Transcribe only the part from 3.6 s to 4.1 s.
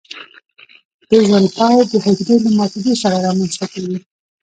کیږي.